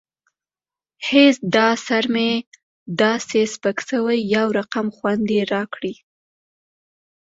هېڅ 1.07 1.35
دا 1.55 1.67
سر 1.85 2.03
مې 2.13 2.29
داسې 3.01 3.39
سپک 3.53 3.77
سوى 3.89 4.17
يو 4.35 4.47
رقم 4.59 4.87
خوند 4.95 5.25
يې 5.35 5.43
راکړى. 5.53 5.93